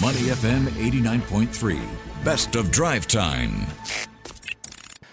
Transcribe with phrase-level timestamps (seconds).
[0.00, 1.80] Money FM 89.3.
[2.22, 3.66] Best of drive time.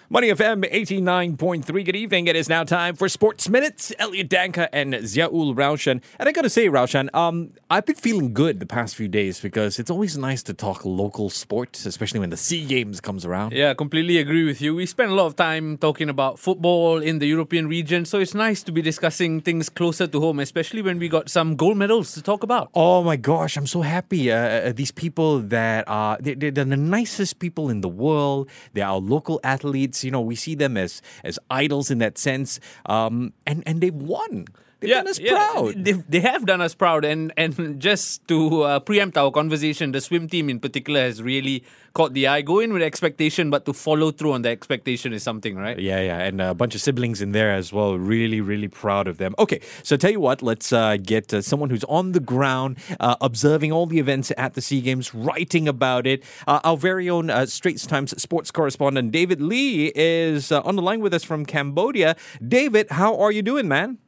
[0.07, 1.83] Money FM 89.3.
[1.83, 2.27] Good evening.
[2.27, 3.91] It is now time for Sports Minutes.
[3.97, 5.99] Elliot Danker and Ziaul Raushan.
[6.19, 9.79] And I gotta say, Raushan, um, I've been feeling good the past few days because
[9.79, 13.53] it's always nice to talk local sports, especially when the SEA Games comes around.
[13.53, 14.75] Yeah, completely agree with you.
[14.75, 18.35] We spend a lot of time talking about football in the European region, so it's
[18.35, 22.13] nice to be discussing things closer to home, especially when we got some gold medals
[22.13, 22.69] to talk about.
[22.75, 24.31] Oh my gosh, I'm so happy.
[24.31, 28.47] Uh, uh, these people that are they're the nicest people in the world.
[28.73, 29.94] They are local athletes.
[30.03, 32.59] You know, we see them as as idols in that sense.
[32.85, 34.47] Um, and and they've won.
[34.85, 35.83] They've done us proud.
[35.83, 40.01] They, they have done us proud, and and just to uh, preempt our conversation, the
[40.01, 42.41] swim team in particular has really caught the eye.
[42.41, 45.79] Go in with expectation, but to follow through on the expectation is something, right?
[45.79, 47.97] Yeah, yeah, and a bunch of siblings in there as well.
[47.97, 49.33] Really, really proud of them.
[49.39, 53.15] Okay, so tell you what, let's uh, get uh, someone who's on the ground, uh,
[53.21, 56.23] observing all the events at the Sea Games, writing about it.
[56.47, 60.81] Uh, our very own uh, Straits Times sports correspondent David Lee is uh, on the
[60.81, 62.15] line with us from Cambodia.
[62.45, 63.99] David, how are you doing, man?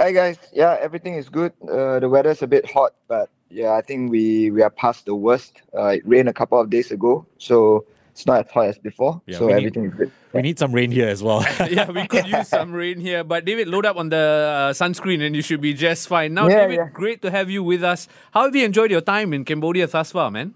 [0.00, 1.52] Hi guys, yeah, everything is good.
[1.60, 5.14] Uh, the weather's a bit hot, but yeah, I think we we are past the
[5.14, 5.60] worst.
[5.76, 9.20] Uh, it rained a couple of days ago, so it's not as hot as before.
[9.26, 10.10] Yeah, so we need- everything is good.
[10.32, 11.44] We need some rain here as well.
[11.68, 13.24] yeah, we could use some rain here.
[13.24, 16.32] But David, load up on the uh, sunscreen and you should be just fine.
[16.32, 16.88] Now, Yeah, David, yeah.
[16.94, 18.06] great to have you with us.
[18.30, 20.54] How have you enjoyed your time in Cambodia thus far, man?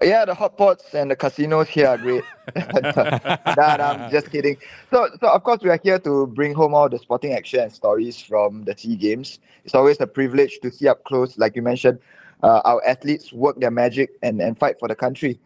[0.00, 2.22] Yeah, the hot pots and the casinos here are great.
[2.54, 4.56] nah, nah, I'm just kidding.
[4.92, 7.72] So, so of course we are here to bring home all the sporting action and
[7.72, 9.40] stories from the Sea Games.
[9.64, 11.98] It's always a privilege to see up close, like you mentioned,
[12.44, 15.40] uh, our athletes work their magic and, and fight for the country.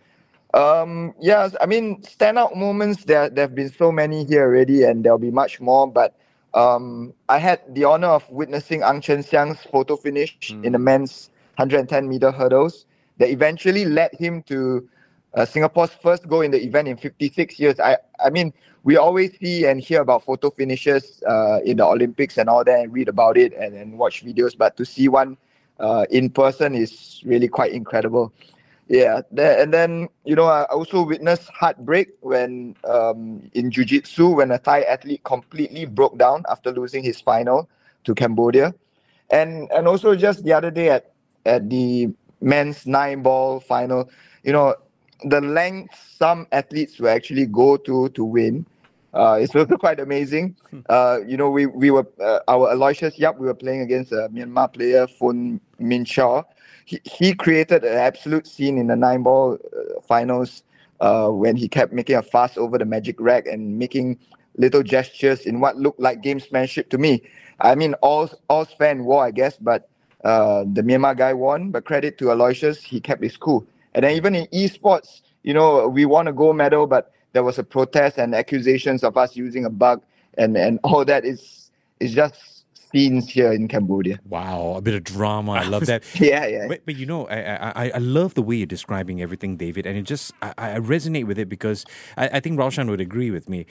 [0.52, 3.04] Um, yeah, I mean, standout moments.
[3.04, 5.90] There, there have been so many here already, and there'll be much more.
[5.90, 6.14] But
[6.52, 11.30] um, I had the honor of witnessing Ang Chen Xiang's photo finish in the men's
[11.56, 12.84] 110 meter hurdles
[13.22, 14.88] that eventually led him to
[15.34, 17.78] uh, Singapore's first goal in the event in 56 years.
[17.78, 22.36] I, I mean, we always see and hear about photo finishes uh, in the Olympics
[22.36, 24.58] and all that, and read about it and, and watch videos.
[24.58, 25.36] But to see one
[25.78, 28.32] uh, in person is really quite incredible.
[28.88, 34.58] Yeah, and then you know I also witnessed heartbreak when um, in jiu-jitsu when a
[34.58, 37.70] Thai athlete completely broke down after losing his final
[38.02, 38.74] to Cambodia,
[39.30, 41.12] and and also just the other day at
[41.46, 42.12] at the
[42.42, 44.10] men's nine ball final,
[44.44, 44.74] you know
[45.24, 48.66] the length some athletes will actually go to to win.
[49.14, 50.56] Uh, it's also quite amazing.
[50.88, 53.38] Uh, you know, we we were uh, our Aloysius Yapp.
[53.38, 56.42] We were playing against a Myanmar player, Fun Min Shaw.
[56.84, 60.62] He, he created an absolute scene in the nine ball uh, finals
[61.00, 64.18] uh, when he kept making a fuss over the magic rack and making
[64.56, 67.22] little gestures in what looked like gamesmanship to me.
[67.60, 69.88] I mean, all all and war, I guess, but
[70.24, 71.70] uh, the Myanmar guy won.
[71.70, 73.66] But credit to Aloysius, he kept his cool.
[73.94, 77.58] And then even in esports, you know, we won a gold medal, but there was
[77.58, 80.02] a protest and accusations of us using a bug,
[80.38, 84.20] and and all that is is just scenes here in Cambodia.
[84.28, 85.52] wow, a bit of drama.
[85.52, 86.04] I love that.
[86.20, 86.68] Yeah, yeah.
[86.68, 87.38] But, but you know, I,
[87.86, 91.24] I I- love the way you're describing everything, David, and it just I, I resonate
[91.24, 91.86] with it because
[92.18, 93.64] I, I think Raushan would agree with me.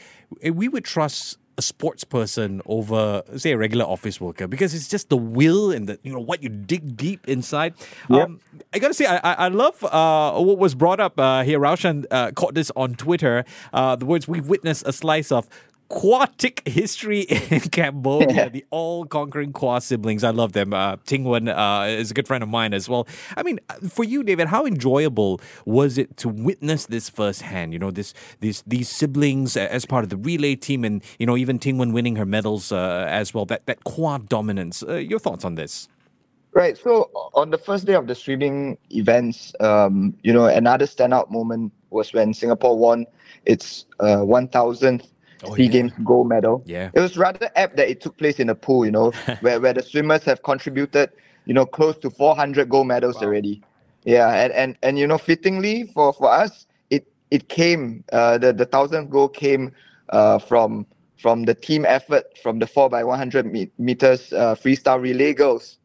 [0.44, 5.10] We would trust a sports person over, say, a regular office worker because it's just
[5.10, 7.74] the will and the you know what you dig deep inside.
[8.10, 8.40] Um,
[8.74, 11.60] I gotta say, I I, I love uh, what was brought up uh, here.
[11.60, 13.46] Raushan uh, caught this on Twitter.
[13.74, 15.48] Uh, the words we've witnessed a slice of.
[15.92, 17.22] Aquatic history
[17.52, 20.24] in Cambodia, the all-conquering Quah siblings.
[20.24, 20.74] I love them.
[20.74, 23.08] Uh, Ting Wen uh, is a good friend of mine as well.
[23.36, 27.74] I mean, uh, for you, David, how enjoyable was it to witness this firsthand?
[27.74, 31.36] You know, this, this, these siblings as part of the relay team, and you know,
[31.36, 33.46] even Ting Wen winning her medals uh, as well.
[33.46, 34.84] That that Quah dominance.
[34.84, 35.90] Uh, your thoughts on this?
[36.54, 36.78] Right.
[36.78, 41.74] So on the first day of the streaming events, um, you know, another standout moment
[41.90, 43.06] was when Singapore won
[43.46, 45.08] its uh, 1000th
[45.44, 45.70] Oh, SEA yeah.
[45.70, 46.64] Games gold medal.
[46.66, 46.90] Yeah.
[46.94, 49.74] It was rather apt that it took place in a pool, you know, where, where
[49.74, 51.10] the swimmers have contributed,
[51.46, 53.62] you know, close to 400 gold medals already.
[54.04, 58.52] Yeah, and, and and you know, fittingly for for us, it it came uh, the
[58.52, 59.74] the thousandth goal came
[60.10, 60.88] uh, from
[61.22, 63.46] from the team effort from the four by 100
[63.78, 65.78] meters uh, freestyle relay girls.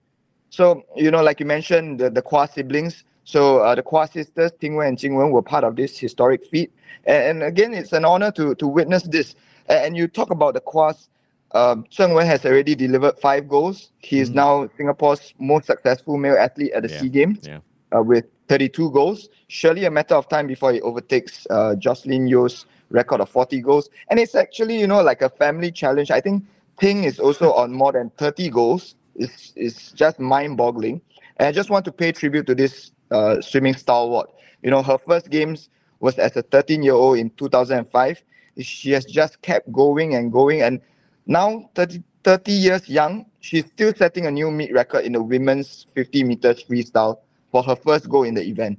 [0.48, 3.04] So, you know, like you mentioned, the, the Quah siblings.
[3.26, 6.46] So uh, the Quah sisters, Ting Wen and Jing Wen, were part of this historic
[6.46, 6.72] feat.
[7.04, 9.34] And, and again, it's an honor to, to witness this.
[9.68, 11.08] And you talk about the Quahs.
[11.50, 13.90] Um, Zheng Wen has already delivered five goals.
[13.98, 17.58] He is now Singapore's most successful male athlete at the Yeah, SEA Games yeah.
[17.96, 19.28] uh, with 32 goals.
[19.48, 23.90] Surely a matter of time before he overtakes uh, Joscelin Yeo's record of 40 goals.
[24.08, 26.12] And it's actually, you know, like a family challenge.
[26.12, 26.44] I think
[26.78, 28.94] Ting is also on more than 30 goals.
[29.16, 31.00] It's, it's just mind boggling.
[31.38, 34.30] And I just want to pay tribute to this uh, swimming stalwart.
[34.62, 35.68] You know, her first games
[36.00, 38.22] was as a 13 year old in 2005.
[38.58, 40.62] She has just kept going and going.
[40.62, 40.80] And
[41.26, 45.86] now, 30, 30 years young, she's still setting a new meet record in the women's
[45.94, 47.18] 50 meters freestyle
[47.52, 48.78] for her first goal in the event.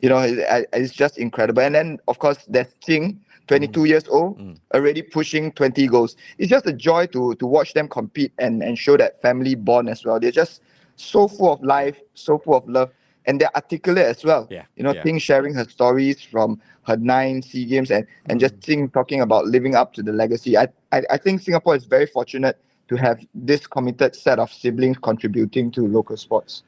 [0.00, 1.62] You know, it, it's just incredible.
[1.62, 3.88] And then, of course, there's Jing, 22 mm.
[3.88, 4.58] years old, mm.
[4.74, 6.16] already pushing 20 goals.
[6.38, 9.88] It's just a joy to to watch them compete and, and show that family bond
[9.88, 10.20] as well.
[10.20, 10.62] They're just
[10.96, 12.90] so full of life, so full of love,
[13.26, 14.46] and they're articulate as well.
[14.50, 14.64] Yeah.
[14.76, 15.02] You know, yeah.
[15.02, 18.62] Ting sharing her stories from her nine SEA Games and, and just mm.
[18.62, 20.56] Ting talking about living up to the legacy.
[20.56, 22.58] I, I, I think Singapore is very fortunate
[22.88, 26.62] to have this committed set of siblings contributing to local sports.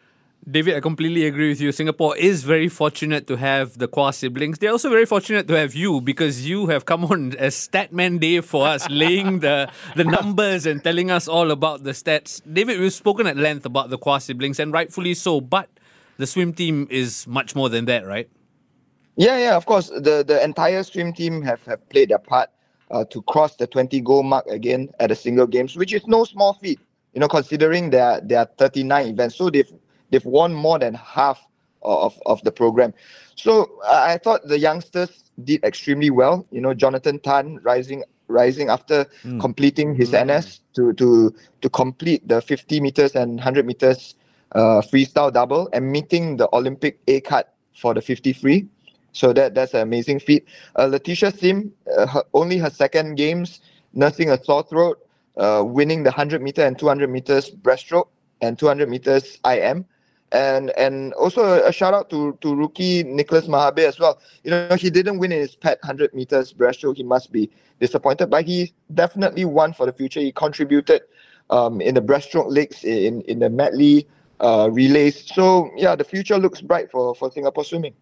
[0.48, 1.72] David, I completely agree with you.
[1.72, 4.58] Singapore is very fortunate to have the Quah siblings.
[4.58, 8.40] They're also very fortunate to have you because you have come on as Statman Day
[8.40, 12.40] for us, laying the, the numbers and telling us all about the stats.
[12.50, 15.68] David, we've spoken at length about the Quah siblings, and rightfully so, but
[16.18, 18.28] the swim team is much more than that, right?
[19.16, 19.88] Yeah, yeah, of course.
[19.88, 22.50] The the entire swim team have, have played their part
[22.90, 26.24] uh, to cross the 20 goal mark again at a single games, which is no
[26.24, 26.78] small feat,
[27.14, 29.36] you know, considering there, there are 39 events.
[29.36, 29.72] So they've
[30.10, 31.44] they've won more than half
[31.82, 32.94] of, of the program.
[33.34, 36.46] So I thought the youngsters did extremely well.
[36.50, 39.40] You know, Jonathan Tan rising rising after mm.
[39.40, 40.26] completing his mm.
[40.26, 44.14] NS to to to complete the 50 meters and 100 meters
[44.52, 48.66] uh, freestyle double and meeting the Olympic A cut for the 50 free.
[49.12, 50.46] So that that's an amazing feat.
[50.76, 53.60] Uh, Letitia Sim, uh, her, only her second games,
[53.94, 54.98] nursing a sore throat,
[55.36, 58.08] uh, winning the 100 meter and 200 meters breaststroke
[58.40, 59.84] and 200 meters IM
[60.32, 64.20] and and also a, shout out to to rookie Nicholas Mahabir as well.
[64.44, 66.96] You know, he didn't win in his pet 100 meters breaststroke.
[66.96, 67.50] He must be
[67.80, 70.20] disappointed, but he definitely won for the future.
[70.20, 71.02] He contributed
[71.50, 74.06] um, in the breaststroke legs, in in the medley
[74.40, 75.24] uh, relays.
[75.34, 77.94] So yeah, the future looks bright for for Singapore swimming.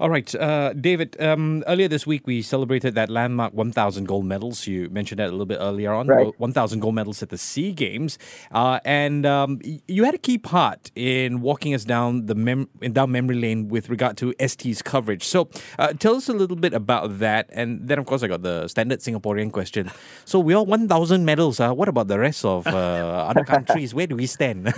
[0.00, 1.20] All right, uh, David.
[1.20, 4.66] Um, earlier this week, we celebrated that landmark 1,000 gold medals.
[4.66, 6.08] You mentioned that a little bit earlier on.
[6.08, 6.32] Right.
[6.38, 8.18] 1,000 gold medals at the Sea Games,
[8.52, 13.12] uh, and um, you had a key part in walking us down the mem- down
[13.12, 15.22] memory lane with regard to ST's coverage.
[15.22, 15.48] So,
[15.78, 18.66] uh, tell us a little bit about that, and then of course I got the
[18.68, 19.90] standard Singaporean question.
[20.24, 21.60] So we all 1,000 medals.
[21.60, 22.70] Uh, what about the rest of uh,
[23.30, 23.94] other countries?
[23.94, 24.72] Where do we stand?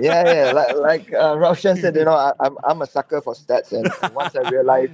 [0.00, 0.52] yeah, yeah.
[0.52, 3.88] Like, like uh, Raushan said, you know, I, I'm I'm a sucker for stats, and
[4.14, 4.92] once I realized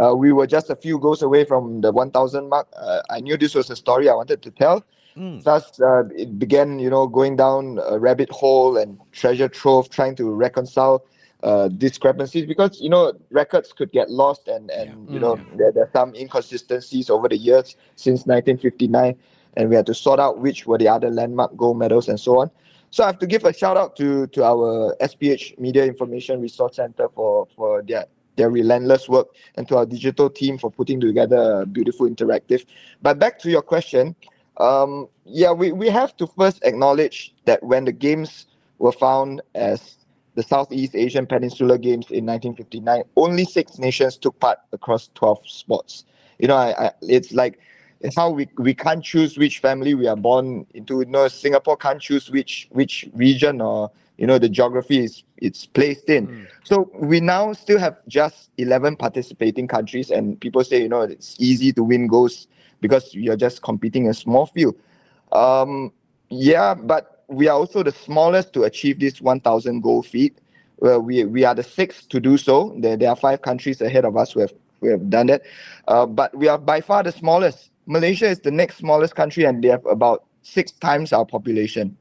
[0.00, 2.66] uh, we were just a few goals away from the 1,000 mark.
[2.76, 4.84] Uh, I knew this was a story I wanted to tell.
[5.16, 5.42] Mm.
[5.42, 10.14] Thus, uh, it began, you know, going down a rabbit hole and treasure trove, trying
[10.16, 11.04] to reconcile
[11.42, 15.14] uh, discrepancies because you know records could get lost and and yeah.
[15.14, 15.56] you know mm.
[15.56, 19.16] there, there are some inconsistencies over the years since 1959,
[19.56, 22.38] and we had to sort out which were the other landmark gold medals and so
[22.40, 22.50] on.
[22.90, 26.76] So I have to give a shout out to to our SPH Media Information Resource
[26.76, 28.04] Center for for their
[28.36, 32.64] their relentless work and to our digital team for putting together a beautiful interactive.
[33.02, 34.14] But back to your question,
[34.58, 38.46] um, yeah, we, we have to first acknowledge that when the games
[38.78, 39.96] were found as
[40.34, 46.04] the Southeast Asian Peninsula Games in 1959, only six nations took part across 12 sports.
[46.38, 47.58] You know, I, I, it's like
[48.00, 51.00] it's how we, we can't choose which family we are born into.
[51.00, 53.90] You know, Singapore can't choose which which region or
[54.20, 56.28] you know the geography is it's placed in.
[56.28, 56.46] Mm.
[56.62, 61.36] So we now still have just 11 participating countries, and people say you know it's
[61.40, 62.46] easy to win goals
[62.82, 64.76] because you're just competing a small field.
[65.32, 65.92] Um,
[66.28, 70.38] yeah, but we are also the smallest to achieve this 1,000 goal feat.
[70.78, 72.74] Well, we we are the sixth to do so.
[72.78, 75.42] There, there are five countries ahead of us who have who have done that,
[75.88, 77.70] uh, but we are by far the smallest.
[77.86, 81.96] Malaysia is the next smallest country, and they have about six times our population.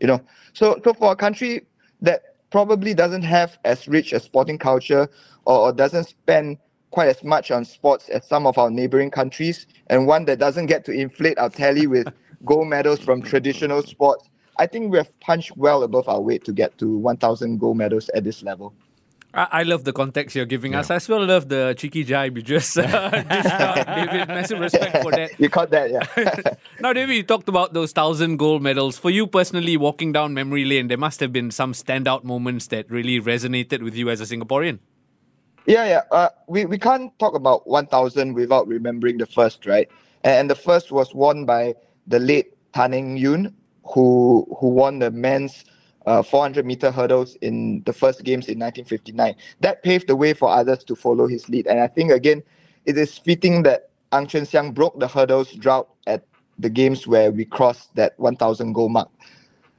[0.00, 0.20] You know,
[0.52, 1.62] so so for a country
[2.00, 5.08] that probably doesn't have as rich a sporting culture
[5.44, 6.58] or, or doesn't spend
[6.90, 10.66] quite as much on sports as some of our neighboring countries, and one that doesn't
[10.66, 12.08] get to inflate our tally with
[12.44, 16.52] gold medals from traditional sports, I think we have punched well above our weight to
[16.52, 18.74] get to 1,000 gold medals at this level.
[19.34, 20.80] I, love the context you're giving yeah.
[20.80, 20.90] us.
[20.90, 25.38] I as well love the cheeky jibe you just uh, David, massive respect for that.
[25.38, 26.54] You caught that, yeah.
[26.80, 28.98] now, David, you talked about those thousand gold medals.
[28.98, 32.90] For you personally, walking down memory lane, there must have been some standout moments that
[32.90, 34.78] really resonated with you as a Singaporean.
[35.66, 36.02] Yeah, yeah.
[36.10, 39.88] Uh, we, we can't talk about 1,000 without remembering the first, right?
[40.24, 41.74] And the first was won by
[42.06, 43.52] the late Tan Eng Yoon,
[43.84, 45.64] who who won the men's
[46.08, 49.34] uh, 400 meter hurdles in the first games in 1959.
[49.60, 51.66] That paved the way for others to follow his lead.
[51.66, 52.42] And I think, again,
[52.86, 56.24] it is fitting that Ang Chen Xiang broke the hurdles drought at
[56.58, 59.10] the games where we crossed that 1,000 goal mark.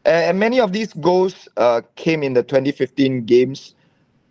[0.06, 3.74] And, many of these goals uh, came in the 2015 games,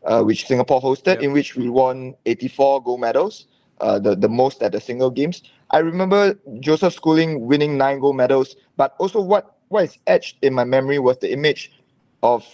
[0.05, 1.23] uh, which Singapore hosted, Yep.
[1.23, 3.49] in which we won 84 gold medals,
[3.81, 5.43] uh, the, the most at the single games.
[5.73, 10.55] I remember Joseph Schooling winning nine gold medals, but also what, what is etched in
[10.55, 11.73] my memory was the image
[12.22, 12.44] of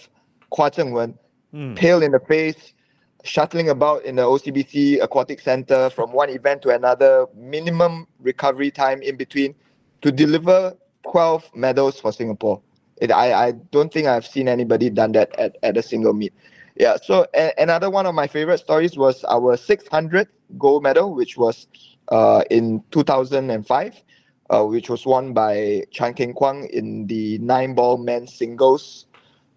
[0.50, 1.18] Quah Zheng Wen,
[1.76, 2.75] pale in the face,
[3.25, 9.00] shuttling about in the OCBC Aquatic Center from one event to another, minimum recovery time
[9.02, 9.54] in between
[10.02, 10.76] to deliver
[11.11, 12.61] 12 medals for Singapore.
[13.00, 16.33] It, I, I don't think I've seen anybody done that at, at a single meet.
[16.76, 20.28] Yeah, so a, another one of my favorite stories was our 600
[20.59, 21.66] gold medal, which was
[22.09, 24.02] uh, in 2005,
[24.50, 29.06] uh, which was won by Chan Keng Kwang in the nine ball men's singles.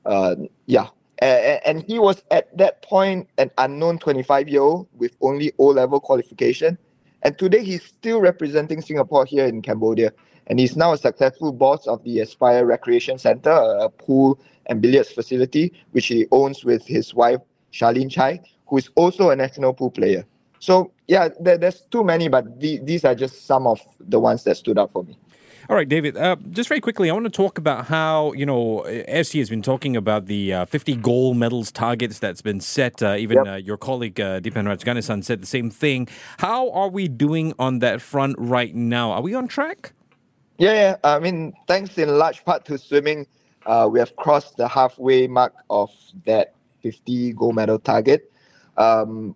[0.07, 0.35] Uh,
[0.65, 0.87] yeah,
[1.19, 5.65] and, and he was at that point an unknown 25 year old with only O
[5.65, 6.77] level qualification.
[7.23, 10.13] And today he's still representing Singapore here in Cambodia.
[10.47, 15.11] And he's now a successful boss of the Aspire Recreation Center, a pool and billiards
[15.11, 17.41] facility, which he owns with his wife,
[17.73, 20.25] Charlene Chai, who is also a national pool player.
[20.59, 24.43] So, yeah, there, there's too many, but the, these are just some of the ones
[24.45, 25.17] that stood out for me.
[25.69, 26.15] All right, David.
[26.15, 28.86] Uh, just very quickly, I want to talk about how you know
[29.21, 33.03] SC has been talking about the uh, 50 gold medals targets that's been set.
[33.03, 33.47] Uh, even Yep.
[33.47, 36.07] uh, your colleague uh, Deepanraj Ganesan said the same thing.
[36.38, 39.12] How are we doing on that front right now?
[39.12, 39.91] Are we on track?
[40.57, 40.95] Yeah, yeah.
[41.03, 43.27] I mean, thanks in large part to swimming,
[43.65, 45.91] uh, we have crossed the halfway mark of
[46.25, 48.31] that 50 gold medal target.
[48.77, 49.36] Um,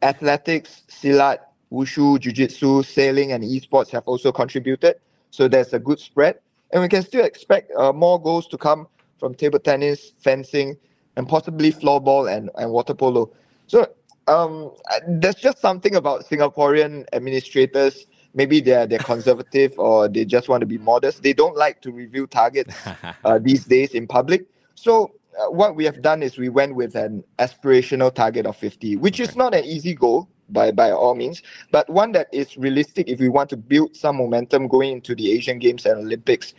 [0.00, 4.96] athletics, silat, wushu, jiu-jitsu, sailing, and esports have also contributed.
[5.34, 6.38] So there's a good spread,
[6.70, 8.86] and we can still expect uh, more goals to come
[9.18, 10.76] from table tennis, fencing,
[11.16, 13.32] and possibly floorball and, and water polo.
[13.66, 13.88] So
[14.28, 14.70] um,
[15.08, 18.06] there's just something about Singaporean administrators.
[18.32, 21.24] Maybe they're they're conservative or they just want to be modest.
[21.24, 22.76] They don't like to reveal targets
[23.24, 24.46] uh, these days in public.
[24.76, 28.98] So uh, what we have done is we went with an aspirational target of 50,
[28.98, 33.08] which is not an easy goal by by all means, but one that is realistic
[33.08, 36.54] if we want to build some momentum going into the Asian Games and Olympics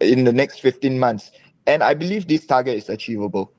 [0.00, 1.32] in the next 15 months.
[1.66, 3.52] And I believe this target is achievable.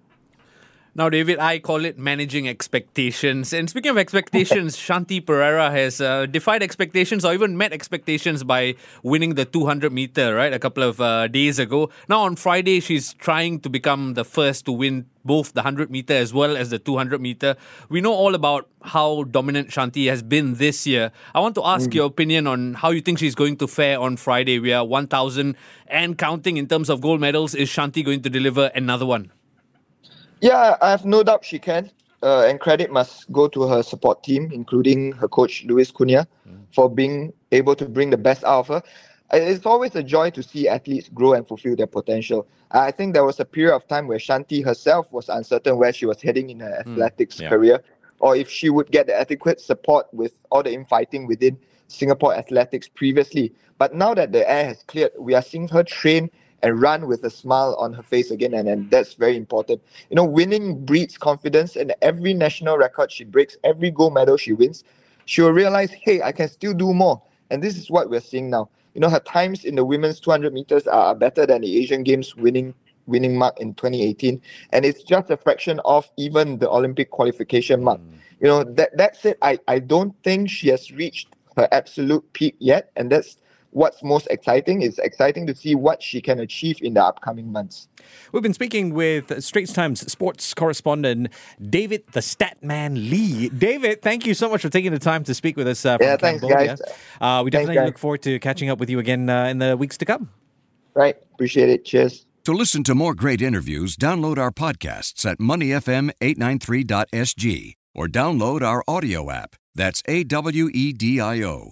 [0.94, 3.54] Now, David, I call it managing expectations.
[3.54, 8.76] And speaking of expectations, Shanti Pereira has uh, defied expectations or even met expectations by
[9.02, 11.90] winning the 200 meter, right, a couple of uh, days ago.
[12.10, 16.14] Now, on Friday, she's trying to become the first to win both the 100 meter
[16.14, 17.56] as well as the 200 meter.
[17.88, 21.14] We know all about how dominant Shanti has been this year.
[21.34, 24.18] I want to ask your opinion on how you think she's going to fare on
[24.18, 24.60] Friday.
[24.60, 25.56] We are 1,000
[25.88, 27.56] and counting in terms of gold medals.
[27.56, 29.32] Is Shanti going to deliver another one?
[30.42, 31.92] Yeah, I have no doubt she can.
[32.24, 36.28] Uh, and credit must go to her support team, including her coach Luis Cunha,
[36.72, 38.84] for being able to bring the best out of her.
[39.34, 42.48] It's always a joy to see athletes grow and fulfill their potential.
[42.72, 46.06] I think there was a period of time where Shanti herself was uncertain where she
[46.06, 47.50] was heading in her athletics yeah.
[47.50, 47.84] career,
[48.20, 51.58] or if she would get the adequate support with all the infighting within
[51.88, 53.54] Singapore athletics previously.
[53.78, 56.30] But now that the air has cleared, we are seeing her train
[56.64, 59.82] and run with a smile on her face again, and, and that's very important.
[60.10, 64.54] You know, winning breeds confidence, and every national record she breaks, every gold medal she
[64.54, 64.84] wins,
[65.26, 67.22] she will realize, hey, I can still do more.
[67.50, 68.70] And this is what we're seeing now.
[68.94, 72.36] You know, her times in the women's 200 meters are better than the Asian Games
[72.36, 72.74] winning
[73.08, 74.40] winning mark in 2018,
[74.72, 78.00] and it's just a fraction of even the Olympic qualification mark.
[78.00, 78.12] Mm.
[78.40, 79.38] You know, that that's it.
[79.42, 83.38] I I don't think she has reached her absolute peak yet, and that's
[83.72, 84.82] what's most exciting.
[84.82, 87.88] It's exciting to see what she can achieve in the upcoming months.
[88.32, 91.30] We've been speaking with Straits Times sports correspondent
[91.62, 93.50] David the Statman Lee.
[93.50, 96.08] David, thank you so much for taking the time to speak with us uh, from
[96.08, 96.68] Yeah, thanks, Cambodia.
[96.78, 96.82] guys.
[97.20, 97.86] Uh, we Thanks, definitely guys.
[97.88, 100.30] look forward to catching up with you again uh, in the weeks to come.
[100.94, 101.16] Right?
[101.34, 101.86] Appreciate it.
[101.86, 102.26] Cheers.
[102.46, 109.30] To listen to more great interviews, download our podcasts at moneyfm893.sg or download our audio
[109.30, 109.56] app.
[109.76, 111.72] That's A W E D I O.